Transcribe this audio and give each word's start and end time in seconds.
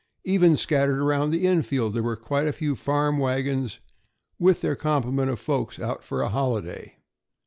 Even 0.23 0.57
scattered 0.57 0.97
around 0.97 1.29
the 1.29 1.45
infield 1.45 1.93
there 1.93 2.01
were 2.01 2.15
quite 2.15 2.47
a 2.47 2.51
few 2.53 2.75
farm 2.75 3.19
wagons, 3.19 3.77
with 4.39 4.61
their 4.61 4.75
complement 4.75 5.29
of 5.29 5.39
folks 5.39 5.77
out 5.77 6.03
for 6.03 6.23
a 6.23 6.29
holiday. 6.29 6.95